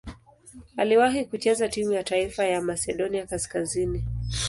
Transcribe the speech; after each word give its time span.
Aliwahi 0.77 1.25
kucheza 1.25 1.69
timu 1.69 1.91
ya 1.91 2.03
taifa 2.03 2.43
ya 2.45 2.61
Masedonia 2.61 3.25
Kaskazini. 3.25 4.05